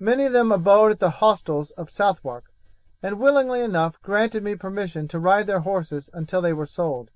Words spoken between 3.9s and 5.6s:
granted me permission to ride their